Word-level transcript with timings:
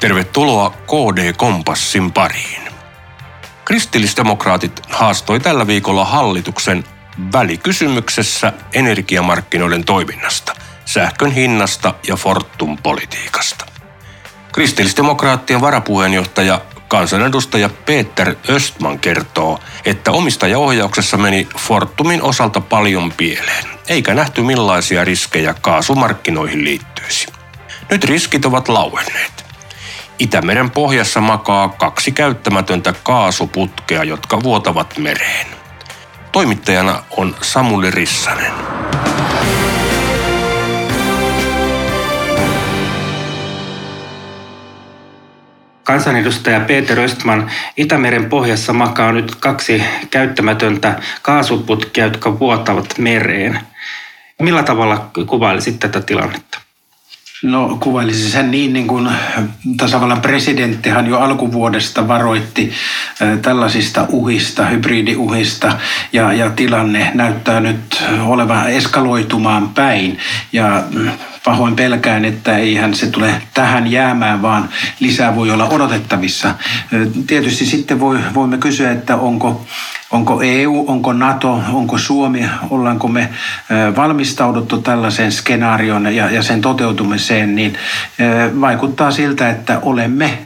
Tervetuloa 0.00 0.70
KD 0.70 1.32
Kompassin 1.36 2.12
pariin. 2.12 2.62
Kristillisdemokraatit 3.64 4.80
haastoi 4.90 5.40
tällä 5.40 5.66
viikolla 5.66 6.04
hallituksen 6.04 6.84
välikysymyksessä 7.32 8.52
energiamarkkinoiden 8.72 9.84
toiminnasta, 9.84 10.54
sähkön 10.84 11.30
hinnasta 11.30 11.94
ja 12.08 12.16
Fortum-politiikasta. 12.16 13.66
Kristillisdemokraattien 14.52 15.60
varapuheenjohtaja 15.60 16.60
kansanedustaja 16.88 17.68
Peter 17.68 18.34
Östman 18.50 18.98
kertoo, 18.98 19.60
että 19.84 20.12
omistajaohjauksessa 20.12 21.16
meni 21.16 21.48
Fortumin 21.58 22.22
osalta 22.22 22.60
paljon 22.60 23.12
pieleen, 23.12 23.64
eikä 23.88 24.14
nähty 24.14 24.42
millaisia 24.42 25.04
riskejä 25.04 25.54
kaasumarkkinoihin 25.60 26.64
liittyisi. 26.64 27.26
Nyt 27.90 28.04
riskit 28.04 28.44
ovat 28.44 28.68
lauenneet. 28.68 29.45
Itämeren 30.18 30.70
pohjassa 30.70 31.20
makaa 31.20 31.68
kaksi 31.68 32.12
käyttämätöntä 32.12 32.94
kaasuputkea, 33.02 34.04
jotka 34.04 34.42
vuotavat 34.42 34.98
mereen. 34.98 35.46
Toimittajana 36.32 37.02
on 37.16 37.36
Samuli 37.40 37.90
Rissanen. 37.90 38.52
Kansanedustaja 45.82 46.60
Peter 46.60 47.00
Östman, 47.00 47.50
Itämeren 47.76 48.28
pohjassa 48.28 48.72
makaa 48.72 49.12
nyt 49.12 49.34
kaksi 49.34 49.82
käyttämätöntä 50.10 51.00
kaasuputkea, 51.22 52.04
jotka 52.04 52.38
vuotavat 52.38 52.98
mereen. 52.98 53.60
Millä 54.42 54.62
tavalla 54.62 55.10
kuvailisit 55.26 55.80
tätä 55.80 56.00
tilannetta? 56.00 56.65
No 57.42 57.76
kuvailisi 57.80 58.30
sen 58.30 58.50
niin, 58.50 58.72
niin 58.72 58.86
kuin 58.86 59.08
tasavallan 59.76 60.20
presidenttihan 60.20 61.06
jo 61.06 61.18
alkuvuodesta 61.18 62.08
varoitti 62.08 62.72
tällaisista 63.42 64.06
uhista, 64.08 64.66
hybridiuhista 64.66 65.72
ja, 66.12 66.32
ja 66.32 66.50
tilanne 66.50 67.10
näyttää 67.14 67.60
nyt 67.60 68.04
olevan 68.20 68.70
eskaloitumaan 68.70 69.68
päin 69.68 70.18
ja 70.52 70.84
pahoin 71.44 71.76
pelkään, 71.76 72.24
että 72.24 72.58
eihän 72.58 72.94
se 72.94 73.06
tule 73.06 73.42
tähän 73.54 73.90
jäämään, 73.90 74.42
vaan 74.42 74.68
lisää 75.00 75.36
voi 75.36 75.50
olla 75.50 75.68
odotettavissa. 75.68 76.54
Tietysti 77.26 77.66
sitten 77.66 78.00
voi, 78.00 78.18
voimme 78.34 78.58
kysyä, 78.58 78.92
että 78.92 79.16
onko 79.16 79.66
Onko 80.16 80.42
EU, 80.42 80.84
onko 80.86 81.12
NATO, 81.12 81.62
onko 81.72 81.98
Suomi, 81.98 82.48
ollaanko 82.70 83.08
me 83.08 83.28
valmistauduttu 83.96 84.82
tällaiseen 84.82 85.32
skenaarioon 85.32 86.14
ja, 86.14 86.30
ja 86.30 86.42
sen 86.42 86.60
toteutumiseen, 86.60 87.54
niin 87.54 87.78
vaikuttaa 88.60 89.10
siltä, 89.10 89.50
että 89.50 89.78
olemme 89.82 90.38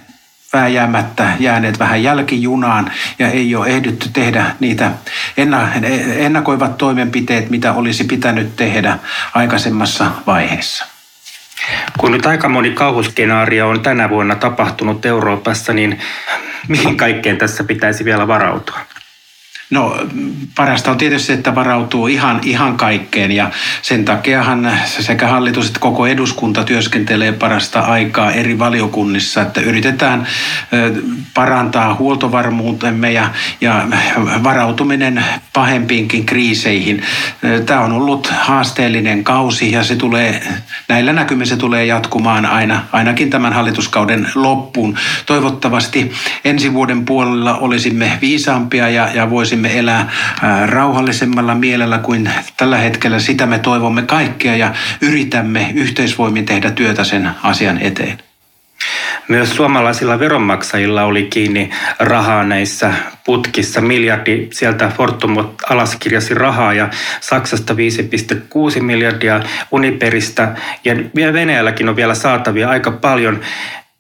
vääjäämättä 0.53 1.33
jääneet 1.41 1.79
vähän 1.79 2.03
jälkijunaan 2.03 2.91
ja 3.19 3.31
ei 3.31 3.55
ole 3.55 3.67
ehdytty 3.67 4.09
tehdä 4.13 4.47
niitä 4.61 4.91
ennakoivat 6.17 6.79
toimenpiteet, 6.79 7.51
mitä 7.51 7.73
olisi 7.73 8.05
pitänyt 8.05 8.57
tehdä 8.57 8.99
aikaisemmassa 9.35 10.11
vaiheessa. 10.27 10.87
Kun 11.99 12.13
nyt 12.13 12.27
aika 12.27 12.49
moni 12.49 12.71
kauhuskenaario 12.71 13.69
on 13.69 13.81
tänä 13.81 14.11
vuonna 14.11 14.35
tapahtunut 14.35 15.07
Euroopassa, 15.07 15.73
niin 15.73 15.99
mihin 16.69 16.97
kaikkeen 16.97 17.37
tässä 17.37 17.65
pitäisi 17.65 18.05
vielä 18.05 18.29
varautua? 18.29 18.79
No 19.71 19.97
parasta 20.55 20.91
on 20.91 20.99
tietysti, 20.99 21.33
että 21.33 21.55
varautuu 21.55 22.07
ihan, 22.07 22.41
ihan 22.45 22.77
kaikkeen 22.77 23.33
ja 23.33 23.51
sen 23.83 24.05
takiahan 24.05 24.79
sekä 24.85 25.29
hallitus 25.29 25.67
että 25.67 25.81
koko 25.81 26.07
eduskunta 26.07 26.65
työskentelee 26.65 27.33
parasta 27.33 27.81
aikaa 27.81 28.33
eri 28.33 28.59
valiokunnissa, 28.59 29.43
että 29.43 29.61
yritetään 29.61 30.27
parantaa 31.35 31.95
huoltovarmuutemme 31.95 33.13
ja, 33.13 33.31
ja 33.61 33.87
varautuminen 34.45 35.25
pahempiinkin 35.53 36.27
kriiseihin. 36.27 37.03
Tämä 37.67 37.81
on 37.81 37.93
ollut 37.93 38.33
haasteellinen 38.41 39.25
kausi 39.25 39.73
ja 39.73 39.85
se 39.85 39.97
tulee, 39.97 40.43
näillä 40.89 41.13
näkymin 41.13 41.47
se 41.47 41.57
tulee 41.57 41.87
jatkumaan 41.87 42.47
aina, 42.47 42.83
ainakin 42.93 43.31
tämän 43.31 43.53
hallituskauden 43.53 44.29
loppuun. 44.35 44.97
Toivottavasti 45.27 46.13
ensi 46.45 46.75
vuoden 46.75 47.05
puolella 47.05 47.59
olisimme 47.59 48.19
viisaampia 48.21 48.89
ja, 48.89 49.09
ja 49.15 49.31
voisimme 49.31 49.60
voisimme 49.63 49.79
elää 49.79 50.11
rauhallisemmalla 50.67 51.55
mielellä 51.55 51.99
kuin 51.99 52.31
tällä 52.57 52.79
hetkellä. 52.79 53.19
Sitä 53.19 53.47
me 53.47 53.59
toivomme 53.59 54.03
kaikkea 54.03 54.57
ja 54.57 54.75
yritämme 55.01 55.73
yhteisvoimin 55.75 56.47
tehdä 56.47 56.71
työtä 56.71 57.05
sen 57.05 57.31
asian 57.43 57.79
eteen. 57.79 58.19
Myös 59.29 59.57
suomalaisilla 59.57 60.19
veronmaksajilla 60.19 61.03
oli 61.03 61.23
kiinni 61.23 61.71
rahaa 61.99 62.45
näissä 62.45 62.93
putkissa. 63.25 63.81
Miljardi 63.81 64.49
sieltä 64.53 64.93
Fortum 64.97 65.37
alaskirjasi 65.71 66.35
rahaa 66.35 66.75
ja 66.75 66.89
Saksasta 67.21 67.75
5,6 67.75 68.83
miljardia 68.83 69.41
Uniperistä 69.71 70.55
ja 70.85 71.33
Venäjälläkin 71.33 71.89
on 71.89 71.97
vielä 71.97 72.15
saatavia 72.15 72.69
aika 72.69 72.91
paljon. 72.91 73.41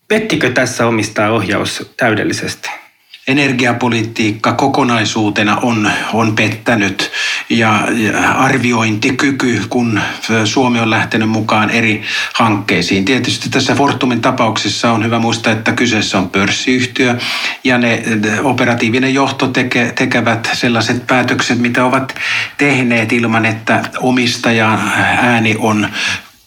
Pettikö 0.09 0.50
tässä 0.50 0.87
omistaa 0.87 1.31
ohjaus 1.31 1.92
täydellisesti? 1.97 2.79
Energiapolitiikka 3.28 4.53
kokonaisuutena 4.53 5.56
on, 5.56 5.91
on 6.12 6.36
pettänyt 6.36 7.10
ja, 7.50 7.88
arviointikyky, 8.36 9.62
kun 9.70 10.00
Suomi 10.44 10.81
on 10.81 10.91
lähtenyt 10.91 11.28
mukaan 11.28 11.70
eri 11.70 12.03
hankkeisiin. 12.34 13.04
Tietysti 13.04 13.48
tässä 13.48 13.75
Fortumin 13.75 14.20
tapauksessa 14.20 14.92
on 14.92 15.04
hyvä 15.04 15.19
muistaa, 15.19 15.53
että 15.53 15.72
kyseessä 15.72 16.19
on 16.19 16.30
pörssiyhtiö 16.30 17.19
ja 17.64 17.78
ne 17.78 18.03
operatiivinen 18.42 19.14
johto 19.14 19.48
teke, 19.48 19.92
tekevät 19.94 20.50
sellaiset 20.53 21.06
päätökset, 21.06 21.59
mitä 21.59 21.84
ovat 21.84 22.14
tehneet 22.59 23.12
ilman, 23.12 23.47
että 23.47 23.82
omistajan 23.98 24.92
ääni 25.22 25.56
on 25.59 25.88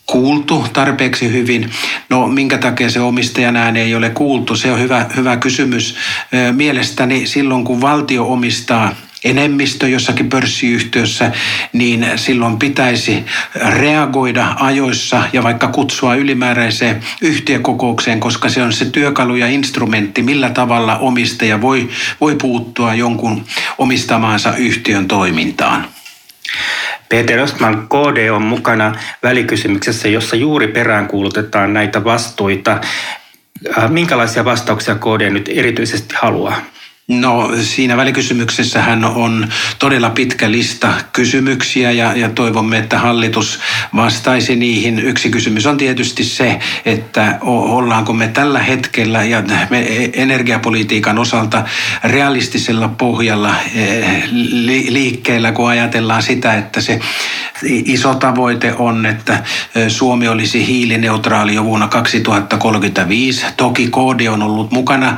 kuultu 0.06 0.68
tarpeeksi 0.74 1.32
hyvin. 1.32 1.70
No 2.10 2.28
minkä 2.28 2.58
takia 2.58 2.90
se 2.90 3.00
omistajan 3.00 3.56
ääni 3.56 3.80
ei 3.80 3.96
ole 3.96 4.10
kuultu, 4.10 4.56
se 4.56 4.72
on 4.72 4.80
hyvä, 4.80 5.06
hyvä 5.16 5.38
kysymys. 5.38 5.96
Mielestäni 6.52 7.28
silloin 7.28 7.64
kun 7.64 7.82
valtio 7.82 8.26
omistaa 8.26 8.96
enemmistö 9.24 9.90
jossakin 9.90 10.30
pörssiyhtiössä, 10.30 11.32
niin 11.74 12.06
silloin 12.16 12.60
pitäisi 12.60 13.24
reagoida 13.56 14.56
ajoissa 14.60 15.24
ja 15.34 15.44
vaikka 15.44 15.68
kutsua 15.68 16.16
ylimääräiseen 16.16 17.04
yhtiökokoukseen, 17.22 18.20
koska 18.20 18.50
se 18.50 18.64
on 18.64 18.74
se 18.74 18.86
työkalu 18.86 19.36
ja 19.36 19.48
instrumentti, 19.48 20.22
millä 20.22 20.50
tavalla 20.50 20.98
omistaja 20.98 21.62
voi, 21.62 21.90
voi 22.22 22.36
puuttua 22.36 22.94
jonkun 22.94 23.46
omistamaansa 23.78 24.56
yhtiön 24.56 25.08
toimintaan. 25.08 25.88
Peter 27.10 27.40
Östman 27.40 27.88
KD 27.88 28.30
on 28.32 28.42
mukana 28.42 28.96
välikysymyksessä, 29.24 30.08
jossa 30.08 30.36
juuri 30.36 30.68
peräänkuulutetaan 30.68 31.74
näitä 31.74 32.04
vastuita. 32.04 32.82
Äh, 33.78 33.92
minkälaisia 33.92 34.46
vastauksia 34.46 34.96
KD 34.96 35.30
nyt 35.30 35.50
erityisesti 35.54 36.16
haluaa? 36.22 36.73
No 37.08 37.52
siinä 37.62 37.98
välikysymyksessähän 37.98 39.06
on 39.06 39.48
todella 39.80 40.10
pitkä 40.10 40.52
lista 40.52 40.94
kysymyksiä 41.14 41.92
ja, 41.92 42.18
ja 42.18 42.30
toivomme, 42.30 42.78
että 42.78 43.00
hallitus 43.00 43.60
vastaisi 43.96 44.56
niihin. 44.56 45.00
Yksi 45.00 45.30
kysymys 45.30 45.66
on 45.66 45.78
tietysti 45.78 46.24
se, 46.24 46.60
että 46.86 47.38
ollaanko 47.42 48.14
me 48.14 48.28
tällä 48.28 48.60
hetkellä 48.60 49.24
ja 49.24 49.44
me 49.70 50.10
energiapolitiikan 50.14 51.20
osalta 51.20 51.64
realistisella 52.04 52.88
pohjalla 52.88 53.56
eh, 53.76 54.24
liikkeellä, 54.90 55.52
kun 55.52 55.70
ajatellaan 55.70 56.24
sitä, 56.24 56.54
että 56.54 56.82
se 56.82 57.00
iso 57.64 58.16
tavoite 58.16 58.74
on, 58.74 59.06
että 59.06 59.44
eh, 59.76 59.90
Suomi 59.90 60.28
olisi 60.28 60.68
hiilineutraali 60.68 61.56
jo 61.56 61.64
vuonna 61.64 61.88
2035. 61.88 63.46
Toki 63.58 63.88
KD 63.88 64.28
on 64.28 64.44
ollut 64.44 64.72
mukana 64.72 65.18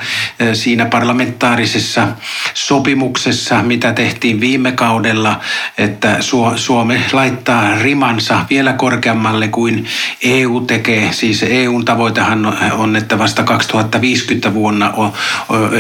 siinä 0.54 0.86
parlamentaarisessa 0.86 1.75
poliittisessa 1.76 2.08
sopimuksessa, 2.54 3.64
mitä 3.64 3.94
tehtiin 3.94 4.40
viime 4.40 4.72
kaudella, 4.72 5.40
että 5.78 6.18
Suomi 6.56 7.02
laittaa 7.14 7.76
rimansa 7.82 8.46
vielä 8.50 8.74
korkeammalle 8.74 9.48
kuin 9.48 9.86
EU 10.24 10.62
tekee. 10.62 11.14
Siis 11.14 11.44
EUn 11.44 11.86
tavoitehan 11.86 12.46
on, 12.72 12.96
että 12.96 13.20
vasta 13.20 13.44
2050 13.44 14.54
vuonna 14.54 14.94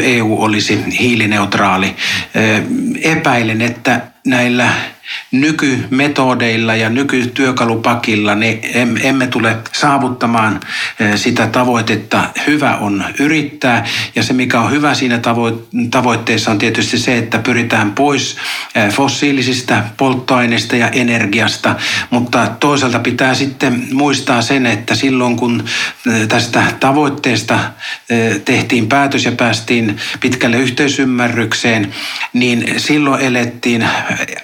EU 0.01 0.37
olisi 0.41 0.83
hiilineutraali. 0.99 1.95
Epäilen, 3.01 3.61
että 3.61 4.01
näillä 4.25 4.73
nykymetodeilla 5.31 6.75
ja 6.75 6.89
nykytyökalupakilla 6.89 8.35
ne 8.35 8.59
emme 9.03 9.27
tule 9.27 9.57
saavuttamaan 9.71 10.59
sitä 11.15 11.47
tavoitetta. 11.47 12.29
Hyvä 12.47 12.77
on 12.77 13.05
yrittää 13.19 13.85
ja 14.15 14.23
se 14.23 14.33
mikä 14.33 14.59
on 14.59 14.71
hyvä 14.71 14.93
siinä 14.93 15.19
tavoitteessa 15.91 16.51
on 16.51 16.57
tietysti 16.57 16.97
se, 16.97 17.17
että 17.17 17.39
pyritään 17.39 17.91
pois 17.91 18.37
fossiilisista 18.91 19.83
polttoaineista 19.97 20.75
ja 20.75 20.89
energiasta, 20.89 21.75
mutta 22.09 22.47
toisaalta 22.59 22.99
pitää 22.99 23.33
sitten 23.33 23.87
muistaa 23.93 24.41
sen, 24.41 24.65
että 24.65 24.95
silloin 24.95 25.35
kun 25.35 25.63
tästä 26.27 26.63
tavoitteesta 26.79 27.59
tehtiin 28.45 28.87
päätös 28.87 29.25
ja 29.25 29.31
päästiin 29.31 29.97
pitkälle 30.19 30.57
yhteisymmärrykseen, 30.57 31.93
niin 32.33 32.73
silloin 32.77 33.21
elettiin 33.21 33.87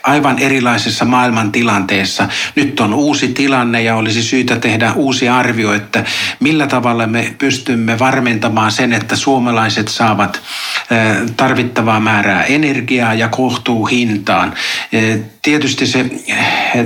aivan 0.04 0.40
erilaisessa 0.52 1.06
maailmantilanteessa. 1.06 2.28
Nyt 2.56 2.80
on 2.80 2.94
uusi 2.94 3.28
tilanne 3.28 3.82
ja 3.82 3.96
olisi 3.96 4.24
syytä 4.24 4.56
tehdä 4.56 4.94
uusi 4.94 5.30
arvio, 5.30 5.74
että 5.74 6.04
millä 6.40 6.68
tavalla 6.68 7.08
me 7.08 7.36
pystymme 7.38 8.00
varmentamaan 8.00 8.72
sen, 8.72 8.94
että 8.94 9.16
suomalaiset 9.16 9.88
saavat 9.88 10.42
tarvittavaa 11.38 12.00
määrää 12.00 12.44
energiaa 12.44 13.14
ja 13.14 13.28
kohtuu 13.28 13.86
hintaan. 13.86 14.54
Tietysti 15.42 15.88
se 15.88 16.06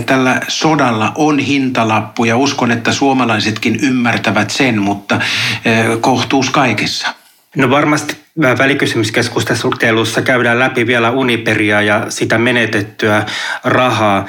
tällä 0.05 0.41
sodalla 0.47 1.11
on 1.15 1.39
hintalappu 1.39 2.25
ja 2.25 2.37
uskon, 2.37 2.71
että 2.71 2.93
suomalaisetkin 2.93 3.79
ymmärtävät 3.81 4.49
sen, 4.49 4.81
mutta 4.81 5.19
kohtuus 6.01 6.49
kaikessa. 6.49 7.24
No 7.55 7.69
varmasti 7.69 8.17
välikysymyskeskustelussa 8.57 10.21
käydään 10.21 10.59
läpi 10.59 10.87
vielä 10.87 11.11
Uniperia 11.11 11.81
ja 11.81 12.05
sitä 12.09 12.37
menetettyä 12.37 13.25
rahaa. 13.63 14.25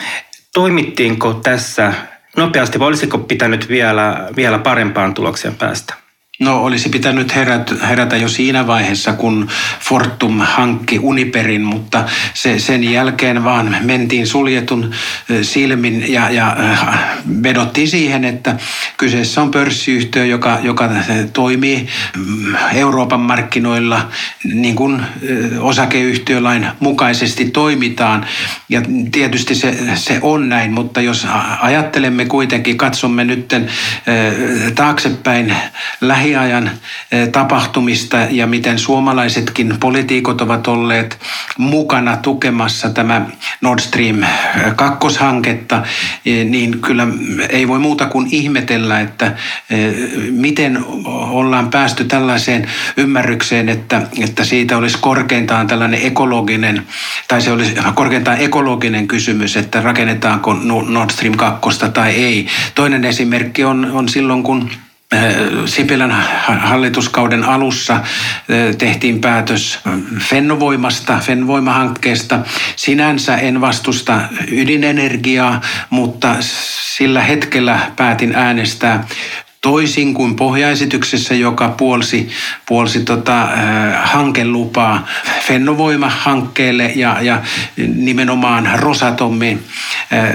Toimittiinko 0.54 1.34
tässä 1.34 1.94
nopeasti 2.36 2.78
vai 2.78 2.88
olisiko 2.88 3.18
pitänyt 3.18 3.68
vielä, 3.68 4.28
vielä 4.36 4.58
parempaan 4.58 5.14
tulokseen 5.14 5.54
päästä? 5.54 6.05
No 6.40 6.64
olisi 6.64 6.88
pitänyt 6.88 7.34
herätä, 7.82 8.16
jo 8.16 8.28
siinä 8.28 8.66
vaiheessa, 8.66 9.12
kun 9.12 9.48
Fortum 9.80 10.38
hankki 10.38 10.98
Uniperin, 10.98 11.62
mutta 11.62 12.04
se, 12.34 12.58
sen 12.58 12.92
jälkeen 12.92 13.44
vaan 13.44 13.76
mentiin 13.80 14.26
suljetun 14.26 14.90
silmin 15.42 16.12
ja, 16.12 16.30
ja 16.30 16.56
vedottiin 17.42 17.88
siihen, 17.88 18.24
että 18.24 18.56
kyseessä 18.96 19.42
on 19.42 19.50
pörssiyhtiö, 19.50 20.24
joka, 20.24 20.58
joka 20.62 20.90
toimii 21.32 21.88
mm, 22.16 22.54
Euroopan 22.74 23.20
markkinoilla 23.20 24.08
niin 24.44 24.76
kuin 24.76 25.02
osakeyhtiölain 25.60 26.68
mukaisesti 26.80 27.44
toimitaan. 27.50 28.26
Ja 28.68 28.82
tietysti 29.12 29.54
se, 29.54 29.76
se 29.94 30.18
on 30.22 30.48
näin, 30.48 30.72
mutta 30.72 31.00
jos 31.00 31.26
ajattelemme 31.60 32.24
kuitenkin, 32.24 32.78
katsomme 32.78 33.24
nytten 33.24 33.70
taaksepäin 34.74 35.56
lähi 36.00 36.25
lähiajan 36.26 36.70
eh, 37.12 37.28
tapahtumista 37.28 38.16
ja 38.30 38.46
miten 38.46 38.78
suomalaisetkin 38.78 39.76
poliitikot 39.80 40.40
ovat 40.40 40.66
olleet 40.66 41.18
mukana 41.58 42.16
tukemassa 42.16 42.90
tämä 42.90 43.26
Nord 43.60 43.78
Stream 43.78 44.16
2-hanketta, 44.66 45.82
eh, 46.26 46.44
niin 46.44 46.78
kyllä 46.80 47.06
ei 47.48 47.68
voi 47.68 47.78
muuta 47.78 48.06
kuin 48.06 48.28
ihmetellä, 48.30 49.00
että 49.00 49.26
eh, 49.70 49.94
miten 50.30 50.84
ollaan 51.06 51.70
päästy 51.70 52.04
tällaiseen 52.04 52.68
ymmärrykseen, 52.96 53.68
että, 53.68 54.02
että 54.22 54.44
siitä 54.44 54.76
olisi 54.76 54.98
korkeintaan 55.00 55.66
tällainen 55.66 56.02
ekologinen, 56.02 56.82
tai 57.28 57.42
se 57.42 57.52
olisi 57.52 57.74
korkeintaan 57.94 58.40
ekologinen 58.40 59.08
kysymys, 59.08 59.56
että 59.56 59.80
rakennetaanko 59.80 60.54
Nord 60.88 61.10
Stream 61.10 61.36
2 61.36 61.70
tai 61.94 62.10
ei. 62.10 62.46
Toinen 62.74 63.04
esimerkki 63.04 63.64
on, 63.64 63.90
on 63.92 64.08
silloin, 64.08 64.42
kun 64.42 64.70
Sipilän 65.66 66.10
hallituskauden 66.60 67.44
alussa 67.44 67.94
äh, 67.94 68.02
tehtiin 68.78 69.20
päätös 69.20 69.78
Fennovoimasta, 70.18 71.18
Fennovoimahankkeesta. 71.18 72.38
Sinänsä 72.76 73.36
en 73.36 73.60
vastusta 73.60 74.20
ydinenergiaa, 74.52 75.60
mutta 75.90 76.36
sillä 76.96 77.22
hetkellä 77.22 77.80
päätin 77.96 78.34
äänestää 78.34 79.04
toisin 79.66 80.14
kuin 80.14 80.36
pohjaesityksessä, 80.36 81.34
joka 81.34 81.68
puolsi, 81.68 82.28
puolsi 82.66 83.00
tota, 83.00 83.42
äh, 83.42 84.10
hankelupaa 84.12 85.06
Fennovoima-hankkeelle 85.46 86.92
ja, 86.94 87.22
ja 87.22 87.42
nimenomaan 87.94 88.70
Rosatomin 88.74 89.64
äh, 90.12 90.28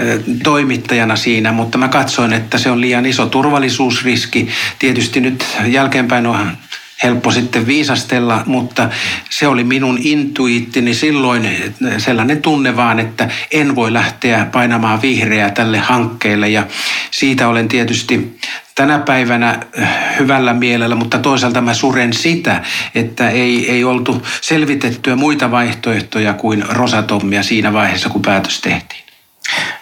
toimittajana 0.43 1.15
siinä, 1.15 1.51
mutta 1.51 1.77
mä 1.77 1.87
katsoin, 1.87 2.33
että 2.33 2.57
se 2.57 2.71
on 2.71 2.81
liian 2.81 3.05
iso 3.05 3.25
turvallisuusriski. 3.25 4.47
Tietysti 4.79 5.21
nyt 5.21 5.45
jälkeenpäin 5.65 6.27
on 6.27 6.57
helppo 7.03 7.31
sitten 7.31 7.67
viisastella, 7.67 8.43
mutta 8.45 8.89
se 9.29 9.47
oli 9.47 9.63
minun 9.63 9.99
intuittini 10.01 10.93
silloin 10.93 11.73
sellainen 11.97 12.41
tunne 12.41 12.75
vaan, 12.75 12.99
että 12.99 13.29
en 13.51 13.75
voi 13.75 13.93
lähteä 13.93 14.45
painamaan 14.51 15.01
vihreää 15.01 15.49
tälle 15.49 15.77
hankkeelle 15.77 16.49
ja 16.49 16.67
siitä 17.11 17.47
olen 17.47 17.67
tietysti 17.67 18.37
tänä 18.81 18.99
päivänä 18.99 19.59
äh, 19.79 20.19
hyvällä 20.19 20.53
mielellä, 20.53 20.95
mutta 20.95 21.19
toisaalta 21.19 21.61
mä 21.61 21.73
suren 21.73 22.13
sitä, 22.13 22.61
että 22.95 23.29
ei, 23.29 23.71
ei 23.71 23.83
oltu 23.83 24.27
selvitettyä 24.41 25.15
muita 25.15 25.51
vaihtoehtoja 25.51 26.33
kuin 26.33 26.65
Rosatomia 26.69 27.43
siinä 27.43 27.73
vaiheessa, 27.73 28.09
kun 28.09 28.21
päätös 28.21 28.61
tehtiin. 28.61 29.03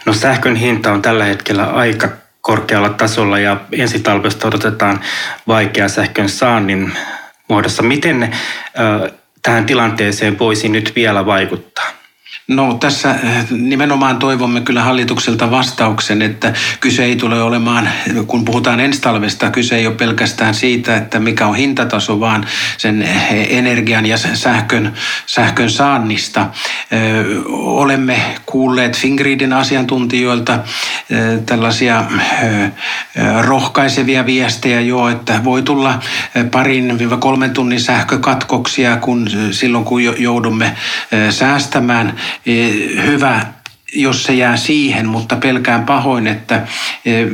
No 0.05 0.13
sähkön 0.13 0.55
hinta 0.55 0.91
on 0.91 1.01
tällä 1.01 1.25
hetkellä 1.25 1.63
aika 1.63 2.09
korkealla 2.41 2.89
tasolla 2.89 3.39
ja 3.39 3.57
ensi 3.71 3.99
talvesta 3.99 4.47
odotetaan 4.47 4.99
vaikea 5.47 5.89
sähkön 5.89 6.29
saannin 6.29 6.91
muodossa. 7.49 7.83
Miten 7.83 8.23
äh, 8.23 8.31
tähän 9.41 9.65
tilanteeseen 9.65 10.39
voisi 10.39 10.69
nyt 10.69 10.93
vielä 10.95 11.25
vaikuttaa? 11.25 11.98
No 12.49 12.73
tässä 12.73 13.11
eh, 13.11 13.45
nimenomaan 13.51 14.17
toivomme 14.17 14.61
kyllä 14.61 14.83
hallitukselta 14.83 15.51
vastauksen, 15.51 16.21
että 16.21 16.53
kyse 16.79 17.03
ei 17.03 17.15
tule 17.15 17.41
olemaan, 17.41 17.89
kun 18.27 18.45
puhutaan 18.45 18.79
ensi 18.79 19.01
talvesta, 19.01 19.51
kyse 19.51 19.75
ei 19.75 19.87
ole 19.87 19.95
pelkästään 19.95 20.53
siitä, 20.53 20.97
että 20.97 21.19
mikä 21.19 21.47
on 21.47 21.55
hintataso, 21.55 22.19
vaan 22.19 22.45
sen 22.77 23.09
energian 23.49 24.05
ja 24.05 24.17
sähkön, 24.17 24.93
sähkön 25.25 25.69
saannista. 25.69 26.41
Eh, 26.91 27.25
olemme 27.49 28.21
kuulleet 28.45 28.97
Fingridin 28.97 29.53
asiantuntijoilta 29.53 30.53
eh, 30.53 31.39
tällaisia 31.45 32.03
rohkaisevia 33.41 34.25
viestejä 34.25 34.81
jo, 34.81 35.09
että 35.09 35.43
voi 35.43 35.61
tulla 35.61 35.99
parin-kolmen 36.51 37.51
tunnin 37.51 37.81
sähkökatkoksia 37.81 38.97
kun 38.97 39.27
silloin, 39.51 39.85
kun 39.85 40.03
joudumme 40.03 40.75
säästämään 41.29 42.13
hyvä 43.05 43.45
jos 43.93 44.23
se 44.23 44.33
jää 44.33 44.57
siihen, 44.57 45.07
mutta 45.07 45.35
pelkään 45.35 45.85
pahoin, 45.85 46.27
että 46.27 46.67
e, 47.05 47.25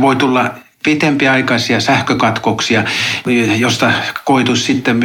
voi 0.00 0.16
tulla 0.16 0.50
pitempiaikaisia 0.84 1.80
sähkökatkoksia, 1.80 2.84
josta 3.58 3.92
koituisi 4.24 4.64
sitten 4.64 5.00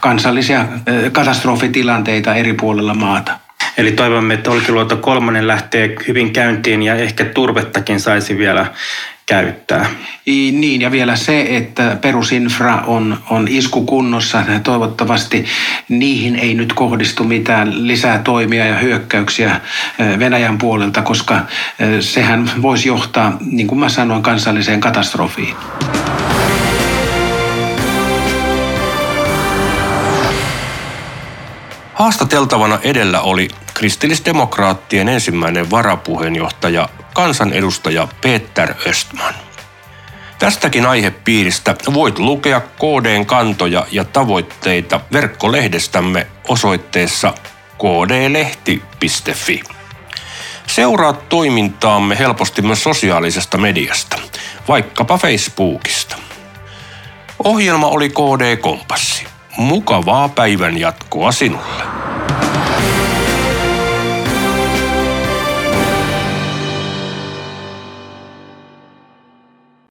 kansallisia 0.00 0.66
katastrofitilanteita 1.12 2.34
eri 2.34 2.54
puolilla 2.54 2.94
maata. 2.94 3.43
Eli 3.76 3.92
toivomme, 3.92 4.34
että 4.34 4.50
Olkiluoto 4.50 4.96
kolmonen 4.96 5.46
lähtee 5.46 5.96
hyvin 6.08 6.32
käyntiin 6.32 6.82
ja 6.82 6.94
ehkä 6.94 7.24
turvettakin 7.24 8.00
saisi 8.00 8.38
vielä 8.38 8.66
käyttää. 9.26 9.86
Niin, 10.26 10.80
ja 10.80 10.90
vielä 10.90 11.16
se, 11.16 11.46
että 11.56 11.96
perusinfra 12.00 12.82
on, 12.86 13.18
on 13.30 13.48
iskukunnossa. 13.48 14.42
Toivottavasti 14.62 15.44
niihin 15.88 16.36
ei 16.36 16.54
nyt 16.54 16.72
kohdistu 16.72 17.24
mitään 17.24 17.88
lisää 17.88 18.18
toimia 18.18 18.66
ja 18.66 18.78
hyökkäyksiä 18.78 19.60
Venäjän 20.18 20.58
puolelta, 20.58 21.02
koska 21.02 21.40
sehän 22.00 22.50
voisi 22.62 22.88
johtaa, 22.88 23.36
niin 23.40 23.66
kuin 23.66 23.78
mä 23.78 23.88
sanoin, 23.88 24.22
kansalliseen 24.22 24.80
katastrofiin. 24.80 25.54
Haastateltavana 31.94 32.78
edellä 32.82 33.20
oli 33.20 33.48
kristillisdemokraattien 33.74 35.08
ensimmäinen 35.08 35.70
varapuheenjohtaja 35.70 36.88
kansanedustaja 37.14 38.08
Peter 38.20 38.74
Östman. 38.86 39.34
Tästäkin 40.38 40.86
aihepiiristä 40.86 41.76
voit 41.94 42.18
lukea 42.18 42.60
KDn 42.60 43.26
kantoja 43.26 43.86
ja 43.90 44.04
tavoitteita 44.04 45.00
verkkolehdestämme 45.12 46.26
osoitteessa 46.48 47.34
kdlehti.fi. 47.78 49.62
Seuraa 50.66 51.12
toimintaamme 51.12 52.18
helposti 52.18 52.62
myös 52.62 52.82
sosiaalisesta 52.82 53.58
mediasta, 53.58 54.16
vaikkapa 54.68 55.18
Facebookista. 55.18 56.16
Ohjelma 57.44 57.86
oli 57.86 58.08
KD 58.08 58.56
Kompassi. 58.56 59.26
Mukavaa 59.56 60.28
päivän 60.28 60.78
jatkoa 60.78 61.32
sinulle. 61.32 61.93